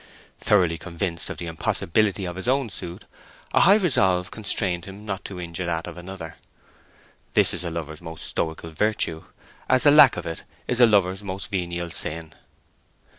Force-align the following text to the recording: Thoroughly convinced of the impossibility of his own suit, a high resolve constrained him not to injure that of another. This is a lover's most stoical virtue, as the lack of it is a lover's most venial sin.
Thoroughly 0.39 0.79
convinced 0.79 1.29
of 1.29 1.37
the 1.37 1.45
impossibility 1.45 2.25
of 2.25 2.35
his 2.35 2.47
own 2.47 2.71
suit, 2.71 3.05
a 3.53 3.59
high 3.59 3.75
resolve 3.75 4.31
constrained 4.31 4.85
him 4.85 5.05
not 5.05 5.23
to 5.25 5.39
injure 5.39 5.67
that 5.67 5.85
of 5.85 5.95
another. 5.95 6.37
This 7.33 7.53
is 7.53 7.63
a 7.63 7.69
lover's 7.69 8.01
most 8.01 8.25
stoical 8.25 8.71
virtue, 8.71 9.25
as 9.69 9.83
the 9.83 9.91
lack 9.91 10.17
of 10.17 10.25
it 10.25 10.41
is 10.67 10.79
a 10.81 10.87
lover's 10.87 11.23
most 11.23 11.51
venial 11.51 11.91
sin. 11.91 12.33